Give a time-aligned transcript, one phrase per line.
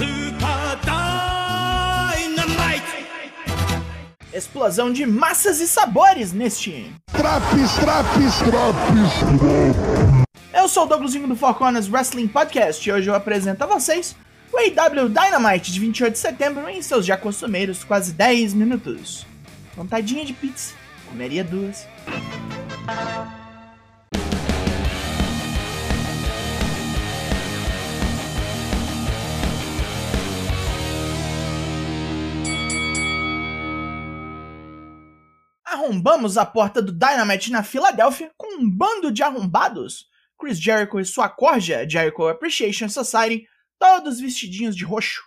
[0.00, 0.80] Super
[2.16, 3.06] Dynamite!
[4.32, 6.90] Explosão de massas e sabores neste.
[7.12, 9.12] Traps, traps, traps.
[10.54, 14.16] Eu sou o Douglasinho do Four Corners Wrestling Podcast e hoje eu apresento a vocês
[14.50, 19.26] o AW Dynamite de 28 de setembro em seus já costumeiros quase 10 minutos.
[19.76, 20.72] Vontadinha de pizza,
[21.10, 21.86] comeria duas.
[35.80, 40.10] Arrombamos a porta do Dynamite na Filadélfia com um bando de arrombados.
[40.38, 43.48] Chris Jericho e sua corja, Jericho Appreciation Society,
[43.78, 45.22] todos vestidinhos de roxo.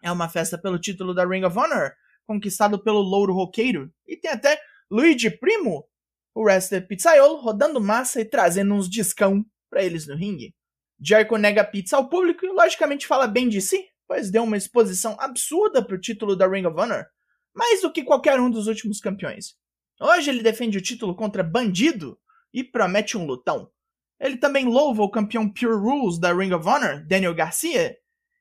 [0.00, 1.90] É uma festa pelo título da Ring of Honor,
[2.24, 5.88] conquistado pelo louro roqueiro, e tem até Luigi Primo,
[6.32, 10.54] o wrestler pizzaiolo, rodando massa e trazendo uns discão para eles no ringue.
[11.00, 15.16] Jericho nega pizza ao público e logicamente fala bem de si, pois deu uma exposição
[15.18, 17.06] absurda pro título da Ring of Honor,
[17.54, 19.56] mais do que qualquer um dos últimos campeões.
[20.00, 22.18] Hoje ele defende o título contra Bandido
[22.52, 23.70] e promete um lutão.
[24.18, 27.96] Ele também louva o campeão Pure Rules da Ring of Honor, Daniel Garcia,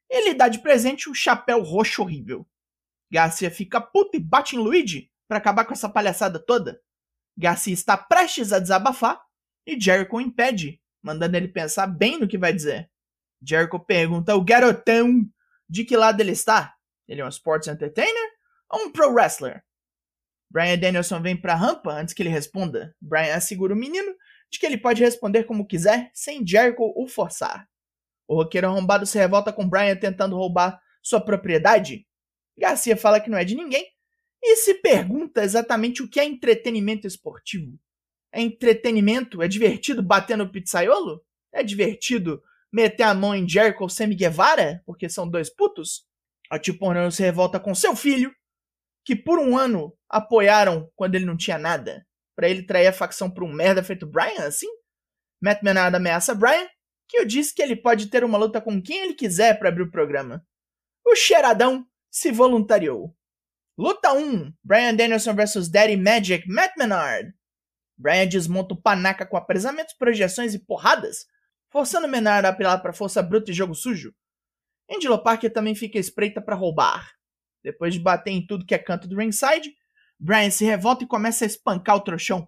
[0.09, 2.47] e ele dá de presente um chapéu roxo horrível.
[3.11, 6.79] Garcia fica puto e bate em Luigi para acabar com essa palhaçada toda.
[7.37, 9.21] Garcia está prestes a desabafar
[9.65, 12.89] e Jericho impede, mandando ele pensar bem no que vai dizer.
[13.41, 15.25] Jericho pergunta ao garotão
[15.69, 16.75] de que lado ele está.
[17.07, 18.29] Ele é um sports entertainer
[18.71, 19.63] ou um pro wrestler?
[20.49, 22.95] Brian Danielson vem pra rampa antes que ele responda.
[22.99, 24.13] Brian assegura o menino
[24.51, 27.67] de que ele pode responder como quiser, sem Jericho o forçar.
[28.27, 32.05] O roqueiro arrombado se revolta com Brian tentando roubar sua propriedade.
[32.57, 33.87] Garcia fala que não é de ninguém
[34.43, 37.79] e se pergunta exatamente o que é entretenimento esportivo.
[38.31, 39.41] É entretenimento?
[39.41, 41.23] É divertido bater no pizzaiolo?
[41.51, 44.81] É divertido meter a mão em Jericho Sammy Guevara?
[44.85, 46.05] Porque são dois putos?
[46.49, 48.33] A Tio Pornô se revolta com seu filho,
[49.03, 52.05] que por um ano apoiaram quando ele não tinha nada.
[52.35, 54.67] Pra ele trair a facção pra um merda feito Brian, assim?
[55.41, 56.67] Matt Menard ameaça Brian,
[57.07, 59.83] que eu disse que ele pode ter uma luta com quem ele quiser para abrir
[59.83, 60.45] o programa.
[61.05, 63.15] O cheiradão se voluntariou.
[63.77, 67.33] Luta 1: Brian Danielson vs Daddy Magic Matt Menard.
[67.97, 71.25] Brian desmonta o panaca com apresamentos, projeções e porradas,
[71.69, 74.13] forçando Menard a apelar para força bruta e jogo sujo.
[74.89, 77.11] Angelo Parker também fica espreita para roubar.
[77.63, 79.75] Depois de bater em tudo que é canto do ringside,
[80.19, 82.47] Brian se revolta e começa a espancar o trouxão.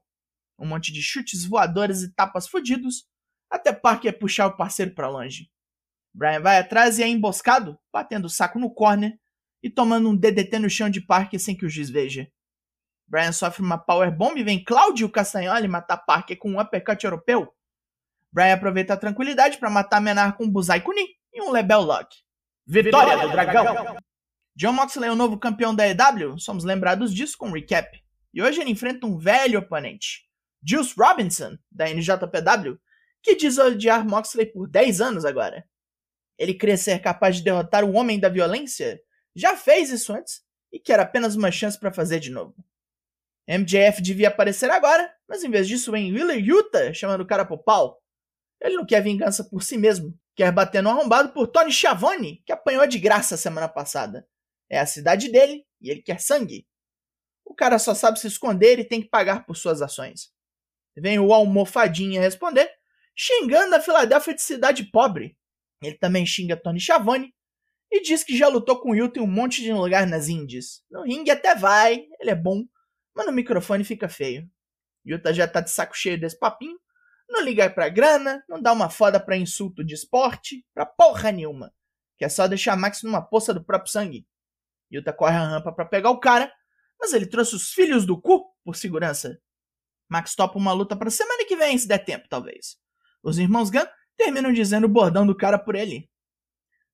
[0.59, 3.05] Um monte de chutes voadores e tapas fodidos,
[3.49, 5.49] até Parker puxar o parceiro para longe.
[6.13, 9.17] Brian vai atrás e é emboscado, batendo o saco no corner
[9.61, 12.27] e tomando um DDT no chão de Parker sem que o juiz veja.
[13.07, 17.53] Brian sofre uma powerbomb e vem Claudio Castagnoli matar Parker com um uppercut europeu.
[18.31, 22.15] Brian aproveita a tranquilidade para matar Menar com um Buzai Kuni e um Lebel Lock.
[22.65, 23.97] Vitória do Dragão!
[24.55, 27.89] John Moxley é o novo campeão da EW, somos lembrados disso com um recap.
[28.31, 30.27] E hoje ele enfrenta um velho oponente,
[30.63, 32.79] Juice Robinson, da NJPW,
[33.21, 35.65] que diz odiar Moxley por 10 anos agora.
[36.37, 39.01] Ele crê ser capaz de derrotar o Homem da Violência,
[39.35, 42.55] já fez isso antes e quer apenas uma chance para fazer de novo.
[43.47, 47.57] MJF devia aparecer agora, mas em vez disso vem Willer Yuta chamando o cara pro
[47.57, 48.01] pau.
[48.61, 52.51] Ele não quer vingança por si mesmo, quer bater no arrombado por Tony Schiavone, que
[52.51, 54.27] apanhou de graça semana passada.
[54.69, 56.67] É a cidade dele e ele quer sangue.
[57.45, 60.31] O cara só sabe se esconder e tem que pagar por suas ações.
[60.95, 62.69] Vem o almofadinha responder,
[63.15, 65.37] xingando a Filadélfia de cidade pobre.
[65.81, 67.33] Ele também xinga Tony Schiavone
[67.91, 70.83] e diz que já lutou com o em um monte de lugar nas Indies.
[70.89, 72.63] No ringue até vai, ele é bom,
[73.13, 74.49] mas no microfone fica feio.
[75.05, 76.79] Yuta já tá de saco cheio desse papinho,
[77.29, 81.73] não liga pra grana, não dá uma foda pra insulto de esporte, pra porra nenhuma.
[82.17, 84.25] Que é só deixar Max numa poça do próprio sangue.
[84.93, 86.53] Yuta corre a rampa para pegar o cara,
[86.99, 89.39] mas ele trouxe os filhos do cu por segurança.
[90.09, 92.77] Max topa uma luta pra semana que vem, se der tempo, talvez.
[93.23, 96.09] Os irmãos Gunn terminam dizendo o bordão do cara por ele.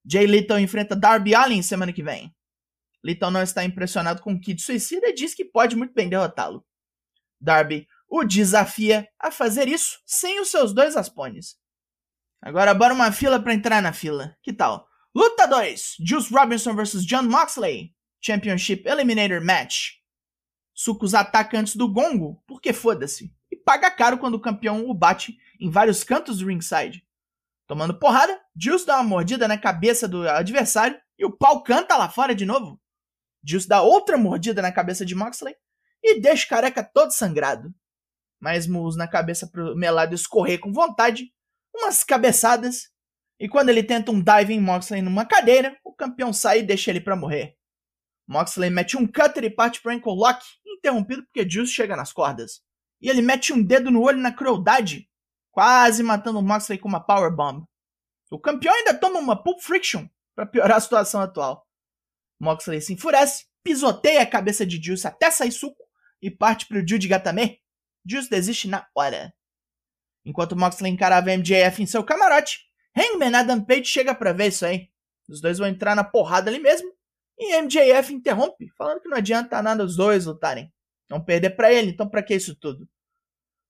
[0.04, 2.34] Jay Little enfrenta Darby Allin semana que vem.
[3.04, 6.64] Little não está impressionado com o Kid Suicida e diz que pode muito bem derrotá-lo.
[7.40, 11.56] Darby o desafia a fazer isso sem os seus dois aspones.
[12.42, 14.36] Agora bora uma fila para entrar na fila.
[14.42, 14.89] Que tal?
[15.12, 17.92] Luta 2: Juice Robinson vs John Moxley.
[18.20, 19.94] Championship Eliminator Match.
[20.72, 23.34] Sucos ataca antes do gongo, porque foda-se.
[23.50, 27.04] E paga caro quando o campeão o bate em vários cantos do ringside.
[27.66, 32.08] Tomando porrada, Juice dá uma mordida na cabeça do adversário e o pau canta lá
[32.08, 32.80] fora de novo.
[33.42, 35.56] Juice dá outra mordida na cabeça de Moxley
[36.02, 37.74] e deixa o careca todo sangrado.
[38.38, 41.32] Mais murros na cabeça pro melado escorrer com vontade,
[41.74, 42.90] umas cabeçadas
[43.40, 46.90] E quando ele tenta um dive em Moxley numa cadeira, o campeão sai e deixa
[46.90, 47.56] ele para morrer.
[48.28, 52.60] Moxley mete um cutter e parte pro ankle lock, interrompido porque Juice chega nas cordas.
[53.00, 55.08] E ele mete um dedo no olho na crueldade,
[55.50, 57.64] quase matando Moxley com uma powerbomb.
[58.30, 60.06] O campeão ainda toma uma Pulp Friction
[60.36, 61.66] para piorar a situação atual.
[62.38, 65.82] Moxley se enfurece, pisoteia a cabeça de Juice até sair suco
[66.20, 67.58] e parte pro Jude Gatame.
[68.06, 69.34] Juice desiste na hora.
[70.26, 74.88] Enquanto Moxley encarava MJF em seu camarote, Hangman Adam Page chega pra ver isso aí.
[75.28, 76.92] Os dois vão entrar na porrada ali mesmo.
[77.38, 80.72] E MJF interrompe, falando que não adianta nada os dois lutarem.
[81.08, 82.88] Vão perder para ele, então pra que isso tudo?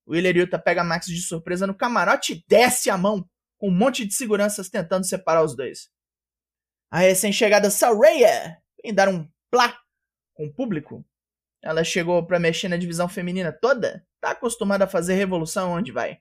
[0.09, 4.05] Willer Yuta pega Max de surpresa no camarote e desce a mão, com um monte
[4.05, 5.89] de seguranças tentando separar os dois.
[6.91, 9.79] A recém-chegada Saraya vem dar um plá
[10.35, 11.05] com o público.
[11.63, 16.21] Ela chegou para mexer na divisão feminina toda, tá acostumada a fazer revolução onde vai.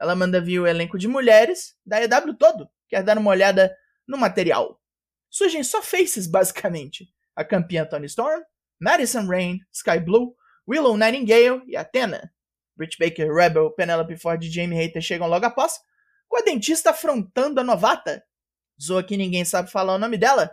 [0.00, 3.76] Ela manda vir o elenco de mulheres da EW todo, quer dar uma olhada
[4.08, 4.80] no material.
[5.28, 7.08] Surgem só faces, basicamente.
[7.36, 8.42] A campeã Tony Storm,
[8.80, 10.34] Madison Rain, Sky Blue,
[10.66, 12.32] Willow Nightingale e Athena.
[12.76, 15.78] Britt Baker, Rebel, Penelope Ford e Jamie Hater chegam logo após,
[16.26, 18.24] com a dentista afrontando a novata.
[18.80, 20.50] Zoa que ninguém sabe falar o nome dela.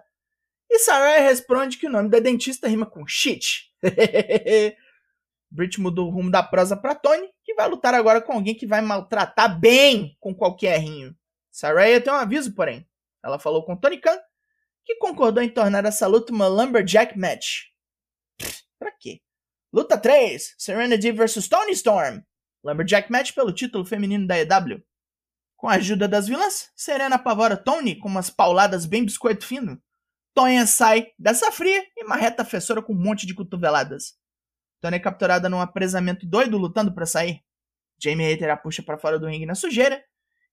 [0.69, 3.71] E Sarah responde que o nome da dentista rima com shit.
[5.49, 8.67] Britt mudou o rumo da prosa para Tony, que vai lutar agora com alguém que
[8.67, 11.15] vai maltratar bem com qualquer rinho.
[11.51, 12.88] Saraya tem um aviso, porém.
[13.23, 14.17] Ela falou com Tony Khan,
[14.85, 17.63] que concordou em tornar essa luta uma Lumberjack Match.
[18.77, 19.21] Pra quê?
[19.73, 22.21] Luta 3: Serenity vs Tony Storm.
[22.63, 24.83] Lumberjack Match pelo título feminino da EW.
[25.55, 29.81] Com a ajuda das vilãs, Serena apavora Tony com umas pauladas bem biscoito fino.
[30.33, 34.13] Tonha sai dessa fria e marreta a fessora com um monte de cotoveladas.
[34.79, 37.41] Tony é capturada num apresamento doido lutando para sair.
[38.01, 40.03] Jamie Hater a puxa para fora do ringue na sujeira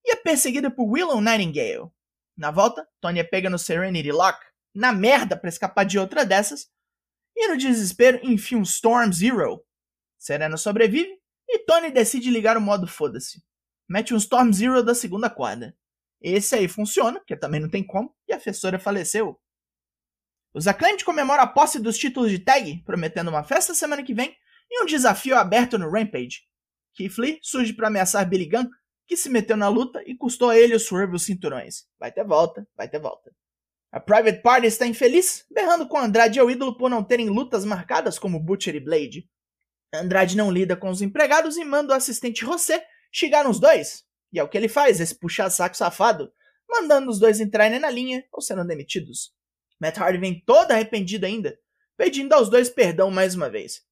[0.05, 1.91] e é perseguida por Willow Nightingale.
[2.37, 4.39] Na volta, Tony é pega no Serenity Lock,
[4.75, 6.69] na merda para escapar de outra dessas,
[7.37, 9.65] e no desespero enfia um Storm Zero.
[10.19, 11.19] Serena sobrevive
[11.49, 13.43] e Tony decide ligar o modo foda-se.
[13.89, 15.77] Mete um Storm Zero da segunda corda.
[16.21, 19.39] Esse aí funciona, porque também não tem como, e a fessora faleceu.
[20.55, 24.37] Os Acclaimed comemoram a posse dos títulos de tag, prometendo uma festa semana que vem
[24.71, 26.43] e um desafio aberto no Rampage.
[26.95, 28.69] Keith Lee surge para ameaçar Billy Gunn,
[29.05, 31.87] que se meteu na luta e custou a ele o Swerve os cinturões.
[31.99, 33.33] Vai ter volta, vai ter volta.
[33.91, 37.65] A Private Party está infeliz, berrando com Andrade e o ídolo por não terem lutas
[37.65, 39.29] marcadas como Butcher e Blade.
[39.93, 44.05] Andrade não lida com os empregados e manda o assistente José chegar nos dois.
[44.33, 46.33] E é o que ele faz, esse puxa-saco safado,
[46.69, 49.33] mandando os dois entrarem na linha ou sendo demitidos.
[49.85, 51.59] Matt Hardy vem todo arrependido ainda,
[51.95, 53.83] pedindo aos dois perdão mais uma vez.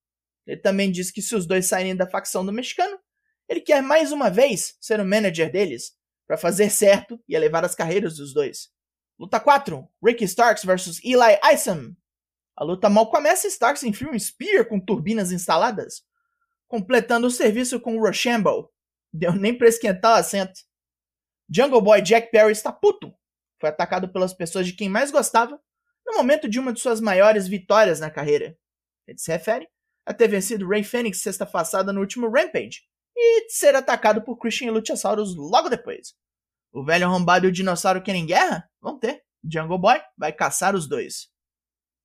[0.47, 2.99] Ele também diz que se os dois saírem da facção do mexicano,
[3.47, 5.93] ele quer mais uma vez ser o manager deles,
[6.27, 8.71] para fazer certo e elevar as carreiras dos dois.
[9.19, 11.95] Luta 4: Ricky Starks vs Eli Isom.
[12.57, 16.03] A luta mal começa e Starks enfia um Spear com turbinas instaladas,
[16.69, 18.73] completando o serviço com o Rochambeau.
[19.13, 20.59] Deu nem pra esquentar o assento.
[21.55, 23.15] Jungle Boy Jack Perry está puto.
[23.61, 25.61] Foi atacado pelas pessoas de quem mais gostava
[26.13, 28.57] no momento de uma de suas maiores vitórias na carreira.
[29.09, 29.67] Ele se refere
[30.05, 32.83] a ter vencido Ray Phoenix sexta passada no último Rampage
[33.17, 36.15] e ser atacado por Christian e Luchasaurus logo depois.
[36.71, 38.69] O velho arrombado e o dinossauro querem guerra?
[38.81, 39.23] Vão ter.
[39.43, 41.29] Jungle Boy vai caçar os dois.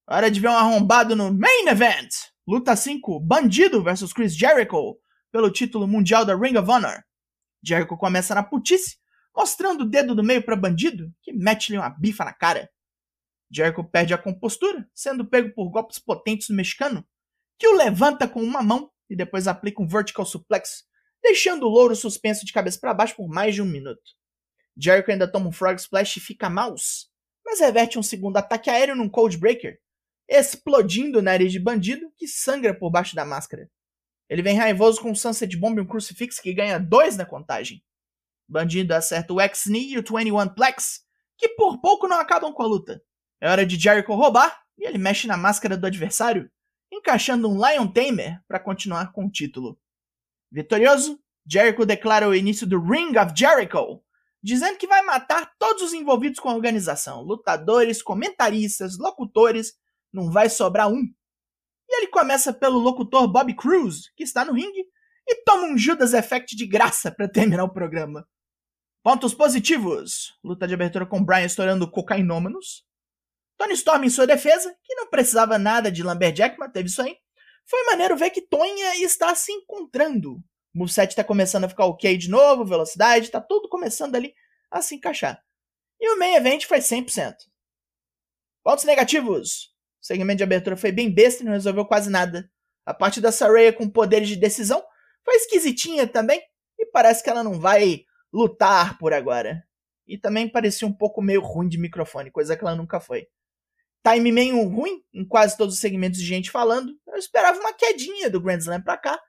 [0.08, 2.10] Hora de ver um arrombado no Main Event!
[2.48, 4.98] Luta 5, Bandido vs Chris Jericho,
[5.32, 7.04] pelo título mundial da Ring of Honor.
[7.62, 8.98] Jericho começa na putice,
[9.36, 12.70] mostrando o dedo do meio para Bandido, que mete-lhe uma bifa na cara.
[13.50, 17.06] Jericho perde a compostura, sendo pego por golpes potentes do mexicano,
[17.58, 20.84] que o levanta com uma mão e depois aplica um vertical suplex,
[21.24, 24.02] deixando o louro suspenso de cabeça para baixo por mais de um minuto.
[24.76, 27.08] Jericho ainda toma um frog splash e fica mouse,
[27.46, 29.80] mas reverte um segundo ataque aéreo num cold breaker,
[30.30, 33.70] explodindo o nariz de bandido que sangra por baixo da máscara.
[34.30, 37.82] Ele vem raivoso com um Sunset Bomb e um Crucifix que ganha dois na contagem.
[38.48, 41.02] Bandido acerta o X-Knee e o 21 Plex,
[41.38, 43.02] que por pouco não acabam com a luta.
[43.40, 46.50] É hora de Jericho roubar e ele mexe na máscara do adversário,
[46.92, 49.80] encaixando um Lion Tamer para continuar com o título.
[50.52, 54.02] Vitorioso, Jericho declara o início do Ring of Jericho,
[54.42, 59.74] dizendo que vai matar todos os envolvidos com a organização, lutadores, comentaristas, locutores,
[60.12, 61.04] não vai sobrar um.
[61.90, 64.86] E ele começa pelo locutor Bob Cruz, que está no ringue,
[65.28, 68.28] e toma um Judas Effect de graça para terminar o programa.
[69.04, 72.87] Pontos positivos: luta de abertura com Brian estourando cocainômanos,
[73.58, 77.18] Tony Storm em sua defesa, que não precisava nada de Lumberjack, mas teve isso aí.
[77.66, 80.36] Foi maneiro ver que Tonha está se encontrando.
[80.74, 84.34] O moveset está começando a ficar ok de novo, velocidade, está tudo começando ali
[84.70, 85.42] a se encaixar.
[86.00, 87.36] E o main event foi 100%.
[88.64, 89.74] Pontos negativos.
[90.00, 92.50] O segmento de abertura foi bem besta e não resolveu quase nada.
[92.86, 94.84] A parte da Saraya com poderes de decisão
[95.26, 96.42] foi esquisitinha também.
[96.80, 99.64] E parece que ela não vai lutar por agora.
[100.08, 103.28] E também parecia um pouco meio ruim de microfone, coisa que ela nunca foi.
[104.08, 106.94] Time meio ruim em quase todos os segmentos de gente falando.
[107.08, 109.20] Eu esperava uma quedinha do Grand Slam pra cá.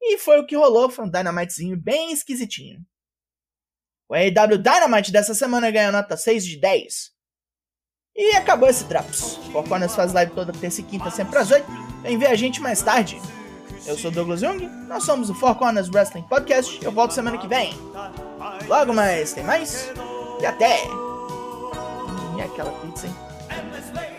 [0.00, 2.80] E foi o que rolou, foi um Dynamitezinho bem esquisitinho.
[4.08, 7.10] O AEW Dynamite dessa semana ganhou nota 6 de 10.
[8.14, 9.36] E acabou esse Traps.
[9.50, 11.66] Four Corners faz live toda terça e quinta, sempre às 8.
[12.02, 13.20] Vem ver a gente mais tarde.
[13.86, 16.84] Eu sou Douglas Jung, nós somos o Four Corners Wrestling Podcast.
[16.84, 17.72] Eu volto semana que vem.
[18.68, 19.90] Logo mais, tem mais?
[20.40, 20.78] E até!
[22.36, 24.11] E aquela pizza, hein?